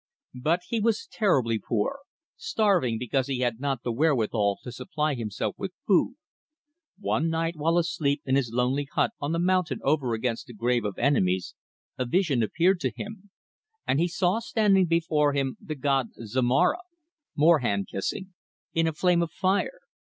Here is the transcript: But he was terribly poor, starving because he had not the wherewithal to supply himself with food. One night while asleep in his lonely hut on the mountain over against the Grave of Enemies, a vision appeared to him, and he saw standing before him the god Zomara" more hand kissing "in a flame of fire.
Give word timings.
But 0.33 0.61
he 0.69 0.79
was 0.79 1.05
terribly 1.11 1.59
poor, 1.59 1.99
starving 2.35 2.97
because 2.97 3.27
he 3.27 3.41
had 3.41 3.59
not 3.59 3.83
the 3.83 3.91
wherewithal 3.91 4.57
to 4.63 4.71
supply 4.71 5.13
himself 5.13 5.53
with 5.59 5.73
food. 5.85 6.15
One 6.97 7.29
night 7.29 7.55
while 7.55 7.77
asleep 7.77 8.23
in 8.25 8.35
his 8.35 8.49
lonely 8.51 8.85
hut 8.91 9.11
on 9.19 9.31
the 9.31 9.37
mountain 9.37 9.79
over 9.83 10.15
against 10.15 10.47
the 10.47 10.55
Grave 10.55 10.85
of 10.85 10.97
Enemies, 10.97 11.53
a 11.99 12.05
vision 12.07 12.41
appeared 12.41 12.79
to 12.79 12.91
him, 12.95 13.29
and 13.85 13.99
he 13.99 14.07
saw 14.07 14.39
standing 14.39 14.87
before 14.87 15.33
him 15.33 15.55
the 15.61 15.75
god 15.75 16.09
Zomara" 16.23 16.81
more 17.35 17.59
hand 17.59 17.87
kissing 17.87 18.33
"in 18.73 18.87
a 18.87 18.93
flame 18.93 19.21
of 19.21 19.31
fire. 19.31 19.81